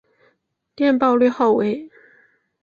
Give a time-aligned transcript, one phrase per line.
[0.73, 1.87] 电报略号为。